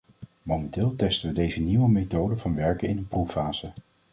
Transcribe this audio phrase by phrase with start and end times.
[0.43, 3.71] Momenteel testen we deze nieuwe methode van werken in een proeffase.